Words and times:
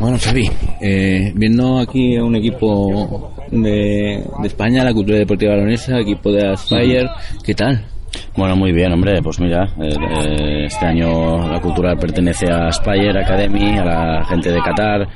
Bueno, 0.00 0.16
Xavi, 0.18 0.50
eh, 0.80 1.30
viendo 1.34 1.78
aquí 1.78 2.16
un 2.16 2.34
equipo 2.34 3.34
de, 3.50 4.24
de 4.40 4.48
España, 4.48 4.82
la 4.82 4.94
Cultura 4.94 5.18
Deportiva 5.18 5.52
Balonesa, 5.52 6.00
equipo 6.00 6.32
de 6.32 6.48
Aspire, 6.48 7.10
¿qué 7.44 7.54
tal? 7.54 7.84
Bueno, 8.36 8.54
muy 8.54 8.72
bien, 8.72 8.92
hombre. 8.92 9.20
Pues 9.22 9.40
mira, 9.40 9.64
eh, 9.82 9.88
eh, 9.90 10.64
este 10.66 10.86
año 10.86 11.48
la 11.48 11.60
cultural 11.60 11.96
pertenece 11.98 12.46
a 12.50 12.70
Spire 12.70 13.20
Academy, 13.20 13.76
a 13.76 13.84
la 13.84 14.24
gente 14.24 14.52
de 14.52 14.60
Qatar. 14.60 15.08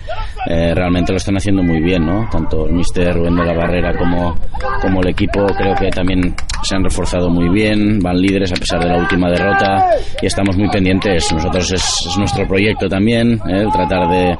Eh, 0.47 0.75
realmente 0.75 1.13
lo 1.13 1.17
están 1.17 1.37
haciendo 1.37 1.63
muy 1.63 1.81
bien, 1.81 2.05
¿no? 2.05 2.29
Tanto 2.31 2.67
el 2.67 2.73
mister 2.73 3.15
Rubén 3.15 3.37
de 3.37 3.45
la 3.45 3.55
Barrera 3.55 3.97
como, 3.97 4.35
como 4.83 5.01
el 5.01 5.09
equipo 5.09 5.47
creo 5.47 5.75
que 5.77 5.91
también 5.91 6.35
se 6.63 6.75
han 6.75 6.83
reforzado 6.83 7.31
muy 7.31 7.49
bien, 7.49 8.01
van 8.01 8.17
líderes 8.21 8.53
a 8.53 8.57
pesar 8.57 8.81
de 8.81 8.89
la 8.89 8.99
última 8.99 9.31
derrota 9.31 9.87
y 10.21 10.27
estamos 10.27 10.57
muy 10.57 10.69
pendientes. 10.69 11.33
Nosotros 11.33 11.73
es, 11.73 12.07
es 12.09 12.19
nuestro 12.19 12.47
proyecto 12.49 12.89
también, 12.89 13.41
el 13.49 13.71
tratar 13.71 14.09
de 14.09 14.37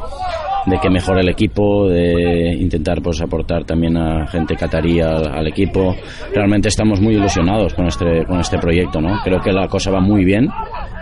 de 0.67 0.79
que 0.79 0.91
mejore 0.91 1.21
el 1.21 1.29
equipo, 1.29 1.89
de 1.89 2.55
intentar 2.59 3.01
pues 3.03 3.21
aportar 3.21 3.65
también 3.65 3.97
a 3.97 4.27
gente 4.27 4.57
catarí 4.57 5.01
al, 5.01 5.33
al, 5.33 5.47
equipo. 5.47 5.95
Realmente 6.33 6.69
estamos 6.69 7.01
muy 7.01 7.15
ilusionados 7.15 7.75
con 7.75 7.87
este 7.87 8.25
con 8.27 8.41
este 8.41 8.59
proyecto, 8.59 9.01
¿no? 9.01 9.21
Creo 9.23 9.41
que 9.41 9.53
la 9.53 9.69
cosa 9.69 9.91
va 9.91 10.01
muy 10.01 10.25
bien 10.25 10.49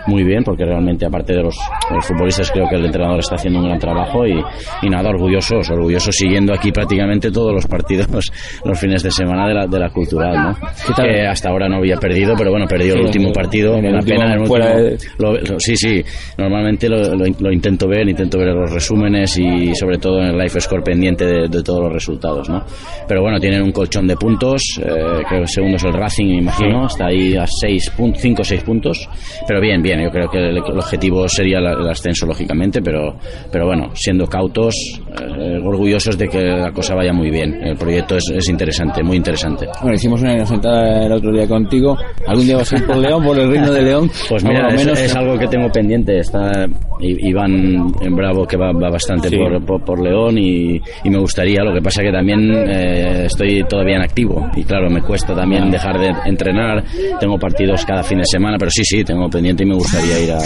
muy 0.07 0.23
bien 0.23 0.43
porque 0.43 0.65
realmente 0.65 1.05
aparte 1.05 1.33
de 1.33 1.43
los, 1.43 1.55
de 1.89 1.95
los, 1.95 2.05
futbolistas 2.05 2.51
creo 2.51 2.67
que 2.69 2.75
el 2.75 2.85
entrenador 2.85 3.19
está 3.19 3.35
haciendo 3.35 3.59
un 3.59 3.65
gran 3.65 3.79
trabajo 3.79 4.25
y, 4.25 4.41
y, 4.81 4.89
nada, 4.89 5.09
orgullosos, 5.09 5.69
orgullosos 5.69 6.15
siguiendo 6.15 6.53
aquí 6.53 6.71
prácticamente 6.71 7.31
todos 7.31 7.53
los 7.53 7.65
partidos 7.67 8.07
los 8.65 8.79
fines 8.79 9.03
de 9.03 9.11
semana 9.11 9.47
de 9.47 9.53
la, 9.53 9.67
de 9.67 9.79
la 9.79 9.89
cultural, 9.89 10.35
¿no? 10.35 10.93
Que 10.95 11.25
hasta 11.25 11.49
ahora 11.49 11.67
no 11.67 11.77
había 11.77 11.97
perdido, 11.97 12.33
pero 12.37 12.51
bueno, 12.51 12.65
perdió 12.67 12.93
sí, 12.93 12.99
el 12.99 13.05
último 13.05 13.31
partido, 13.31 13.77
una 13.77 13.99
pena. 13.99 14.45
Fuera 14.45 14.75
último, 14.75 14.89
de... 14.89 14.97
lo, 15.17 15.33
lo, 15.33 15.59
sí, 15.59 15.75
sí, 15.75 16.03
normalmente 16.37 16.89
lo, 16.89 17.15
lo, 17.15 17.51
intento 17.51 17.87
ver, 17.87 18.07
intento 18.07 18.37
ver 18.37 18.49
los 18.49 18.71
resúmenes 18.71 19.37
y 19.37 19.73
sobre 19.75 19.97
todo 19.97 20.19
en 20.19 20.29
el 20.29 20.37
live 20.37 20.59
score 20.59 20.83
pendiente 20.83 21.25
de, 21.25 21.47
de 21.47 21.63
todos 21.63 21.83
los 21.83 21.93
resultados, 21.93 22.49
¿no? 22.49 22.63
Pero 23.07 23.21
bueno, 23.21 23.39
tienen 23.39 23.61
un 23.61 23.71
colchón 23.71 24.07
de 24.07 24.15
puntos, 24.15 24.61
eh, 24.79 24.83
creo 24.85 25.27
que 25.27 25.37
el 25.37 25.47
segundo 25.47 25.77
es 25.77 25.83
el 25.83 25.93
Racing, 25.93 26.25
me 26.25 26.37
imagino, 26.39 26.87
está 26.87 27.07
ahí 27.07 27.35
a 27.35 27.45
5 27.47 28.41
o 28.41 28.43
6 28.43 28.63
puntos, 28.63 29.09
pero 29.47 29.61
bien, 29.61 29.81
bien, 29.81 29.92
yo 30.01 30.09
creo 30.09 30.29
que 30.29 30.37
el, 30.37 30.57
objetivo 30.57 31.27
sería 31.27 31.59
el, 31.59 31.65
el 31.65 31.89
ascenso, 31.89 32.25
lógicamente, 32.25 32.81
pero, 32.81 33.15
pero 33.51 33.65
bueno, 33.65 33.91
siendo 33.93 34.27
cautos, 34.27 34.75
eh, 35.21 35.59
orgullosos 35.63 36.17
de 36.17 36.27
que 36.27 36.41
la 36.41 36.71
cosa 36.71 36.95
vaya 36.95 37.13
muy 37.13 37.29
bien. 37.29 37.53
El 37.63 37.75
proyecto 37.77 38.15
es, 38.15 38.23
es, 38.33 38.49
interesante, 38.49 39.03
muy 39.03 39.17
interesante. 39.17 39.67
Bueno, 39.81 39.95
hicimos 39.95 40.21
una 40.21 40.45
sentada 40.45 41.05
el 41.05 41.11
otro 41.11 41.31
día 41.31 41.47
contigo. 41.47 41.97
¿Algún 42.27 42.45
día 42.45 42.57
vas 42.57 42.73
a 42.73 42.77
ir 42.77 42.85
por 42.85 42.97
León, 42.97 43.23
por 43.23 43.37
el 43.37 43.49
Reino 43.49 43.71
de 43.71 43.81
León? 43.81 44.11
Pues 44.29 44.43
mira, 44.43 44.67
es, 44.69 44.85
menos... 44.85 44.99
es, 44.99 45.15
algo 45.15 45.37
que 45.37 45.47
tengo 45.47 45.69
pendiente. 45.69 46.17
Está 46.17 46.65
Iván 46.99 47.93
en 48.01 48.15
Bravo, 48.15 48.45
que 48.45 48.57
va, 48.57 48.71
va 48.71 48.89
bastante 48.89 49.29
sí. 49.29 49.37
por, 49.37 49.65
por, 49.65 49.83
por, 49.83 50.01
León, 50.01 50.37
y, 50.37 50.81
y, 51.03 51.09
me 51.09 51.19
gustaría. 51.19 51.63
Lo 51.63 51.73
que 51.73 51.81
pasa 51.81 52.01
que 52.01 52.11
también 52.11 52.51
eh, 52.51 53.25
estoy 53.25 53.63
todavía 53.67 53.97
en 53.97 54.03
activo, 54.03 54.49
y 54.55 54.63
claro, 54.63 54.89
me 54.89 55.01
cuesta 55.01 55.35
también 55.35 55.69
dejar 55.69 55.99
de 55.99 56.11
entrenar. 56.25 56.83
Tengo 57.19 57.37
partidos 57.37 57.85
cada 57.85 58.03
fin 58.03 58.19
de 58.19 58.25
semana, 58.25 58.57
pero 58.57 58.71
sí, 58.71 58.83
sí, 58.83 59.03
tengo 59.03 59.29
pendiente 59.29 59.63
y 59.63 59.67
me 59.67 59.75
gustaría 59.75 60.19
ir 60.19 60.31
a, 60.31 60.39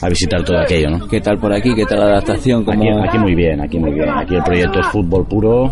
a 0.00 0.08
visitar 0.08 0.42
todo 0.44 0.58
aquello, 0.58 0.90
¿no? 0.90 1.08
¿Qué 1.08 1.20
tal 1.20 1.38
por 1.38 1.52
aquí? 1.52 1.74
¿Qué 1.74 1.84
tal 1.84 2.00
la 2.00 2.06
adaptación? 2.06 2.64
Aquí, 2.68 2.88
aquí, 3.08 3.18
muy 3.18 3.34
bien, 3.34 3.60
aquí 3.60 3.78
muy 3.78 3.92
bien. 3.92 4.08
Aquí 4.14 4.34
el 4.34 4.42
proyecto 4.42 4.80
es 4.80 4.86
fútbol 4.86 5.26
puro, 5.26 5.70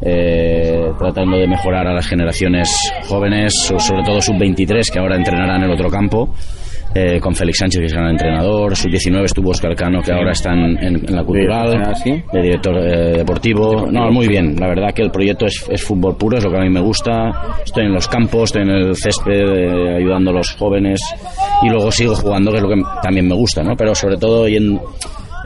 eh, 0.00 0.90
tratando 0.98 1.36
de 1.36 1.46
mejorar 1.46 1.86
a 1.86 1.94
las 1.94 2.06
generaciones 2.06 2.68
jóvenes, 3.08 3.52
sobre 3.78 4.02
todo 4.02 4.20
sub-23 4.20 4.90
que 4.90 4.98
ahora 4.98 5.16
entrenarán 5.16 5.62
en 5.62 5.70
el 5.70 5.72
otro 5.72 5.90
campo. 5.90 6.34
Eh, 6.94 7.18
con 7.20 7.34
Félix 7.34 7.58
Sánchez, 7.58 7.80
que 7.80 7.86
es 7.86 7.92
gran 7.94 8.10
entrenador, 8.10 8.76
sub-19 8.76 9.24
estuvo 9.24 9.50
Oscar 9.50 9.74
Cano, 9.74 10.02
que 10.02 10.12
ahora 10.12 10.32
está 10.32 10.52
en, 10.52 10.76
en, 10.76 10.96
en 10.96 11.16
la 11.16 11.24
cultural, 11.24 11.94
de 12.04 12.42
director 12.42 12.76
eh, 12.76 13.16
deportivo. 13.16 13.86
No, 13.90 14.10
muy 14.10 14.28
bien, 14.28 14.54
la 14.60 14.68
verdad 14.68 14.92
que 14.92 15.00
el 15.00 15.10
proyecto 15.10 15.46
es, 15.46 15.64
es, 15.70 15.82
fútbol 15.82 16.16
puro, 16.16 16.36
es 16.36 16.44
lo 16.44 16.50
que 16.50 16.58
a 16.58 16.60
mí 16.60 16.68
me 16.68 16.82
gusta. 16.82 17.56
Estoy 17.64 17.86
en 17.86 17.94
los 17.94 18.06
campos, 18.08 18.44
estoy 18.44 18.62
en 18.62 18.70
el 18.70 18.94
césped, 18.94 19.32
eh, 19.32 19.96
ayudando 19.96 20.32
a 20.32 20.34
los 20.34 20.50
jóvenes 20.52 21.00
y 21.62 21.70
luego 21.70 21.90
sigo 21.90 22.14
jugando, 22.14 22.50
que 22.50 22.58
es 22.58 22.62
lo 22.62 22.68
que 22.68 22.82
también 23.02 23.26
me 23.26 23.36
gusta, 23.36 23.62
¿no? 23.62 23.74
Pero 23.74 23.94
sobre 23.94 24.18
todo 24.18 24.46
yendo 24.46 24.82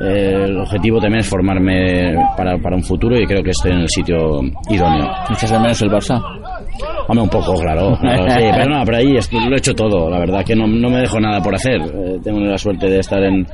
eh, 0.00 0.44
el 0.44 0.58
objetivo 0.58 1.00
también 1.00 1.20
es 1.20 1.28
formarme 1.28 2.14
para, 2.36 2.58
para, 2.58 2.76
un 2.76 2.82
futuro 2.82 3.18
y 3.18 3.26
creo 3.26 3.42
que 3.42 3.50
estoy 3.50 3.72
en 3.72 3.78
el 3.78 3.88
sitio 3.88 4.40
idóneo. 4.68 5.10
¿Echas 5.30 5.50
de 5.50 5.58
menos 5.58 5.80
el 5.82 5.90
Barça? 5.90 6.20
Hombre, 7.08 7.22
un 7.22 7.30
poco, 7.30 7.54
claro. 7.54 7.96
claro 7.98 8.30
sí, 8.30 8.44
pero 8.52 8.68
no, 8.68 8.84
pero 8.84 8.96
ahí 8.98 9.12
lo 9.12 9.54
he 9.54 9.58
hecho 9.58 9.74
todo. 9.74 10.10
La 10.10 10.18
verdad 10.18 10.44
que 10.44 10.54
no, 10.54 10.66
no 10.66 10.90
me 10.90 11.00
dejo 11.00 11.20
nada 11.20 11.40
por 11.40 11.54
hacer. 11.54 11.80
Eh, 11.80 12.18
tengo 12.22 12.40
la 12.40 12.58
suerte 12.58 12.88
de 12.88 12.98
estar 12.98 13.22
en, 13.22 13.46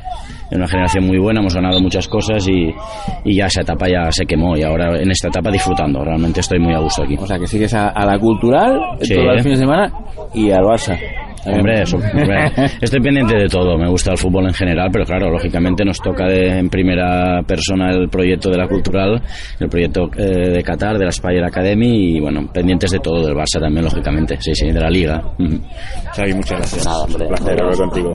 en, 0.51 0.59
una 0.59 0.67
generación 0.67 1.07
muy 1.07 1.19
buena, 1.19 1.41
hemos 1.41 1.55
ganado 1.55 1.81
muchas 1.81 2.09
cosas 2.09 2.47
y, 2.49 2.73
y, 3.25 3.37
ya 3.37 3.47
esa 3.47 3.63
etapa 3.63 3.87
ya 3.89 4.11
se 4.11 4.25
quemó 4.25 4.57
y 4.57 4.63
ahora 4.63 5.01
en 5.01 5.11
esta 5.11 5.29
etapa 5.29 5.51
disfrutando. 5.51 6.03
Realmente 6.03 6.41
estoy 6.41 6.59
muy 6.59 6.75
a 6.75 6.79
gusto 6.79 7.05
aquí. 7.05 7.17
O 7.19 7.27
sea, 7.27 7.39
que 7.39 7.47
sigues 7.47 7.73
a, 7.75 7.89
a 7.89 8.05
la 8.05 8.19
cultural 8.19 8.81
sí. 9.01 9.15
todo 9.15 9.31
el 9.33 9.43
fin 9.43 9.53
de 9.53 9.59
semana 9.59 9.93
y 10.35 10.51
al 10.51 10.65
Barça. 10.65 10.99
Hombre, 11.45 11.83
eso, 11.83 11.97
hombre, 11.97 12.53
estoy 12.81 13.01
pendiente 13.01 13.35
de 13.37 13.49
todo, 13.49 13.77
me 13.77 13.89
gusta 13.89 14.13
el 14.13 14.19
fútbol 14.19 14.47
en 14.47 14.55
general, 14.55 14.91
pero 14.93 15.05
claro, 15.05 15.31
lógicamente 15.31 15.85
nos 15.85 15.99
toca 15.99 16.27
de, 16.27 16.59
en 16.59 16.69
primera 16.69 17.43
persona 17.43 17.91
el 17.91 18.09
proyecto 18.09 18.51
de 18.51 18.59
la 18.59 18.69
cultural, 18.69 19.21
el 19.59 19.69
proyecto 19.69 20.09
eh, 20.17 20.51
de 20.51 20.63
Qatar, 20.63 20.99
de 20.99 21.05
la 21.05 21.13
Spire 21.13 21.45
Academy 21.45 22.17
y 22.17 22.21
bueno, 22.21 22.49
pendientes 22.53 22.91
de 22.91 22.99
todo, 23.01 23.27
del 23.27 23.35
Barça 23.35 23.61
también, 23.61 23.85
lógicamente, 23.85 24.37
sí, 24.41 24.55
sí, 24.55 24.71
de 24.71 24.81
la 24.81 24.91
liga. 24.91 25.23
Xavi, 26.15 26.35
muchas 26.35 26.59
gracias. 26.59 26.87
Nada, 26.87 27.05
hombre, 27.05 27.25
un 27.25 27.29
placer 27.29 27.61
hablar 27.61 27.77
contigo. 27.77 28.11